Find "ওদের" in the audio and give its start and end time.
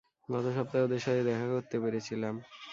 0.85-1.01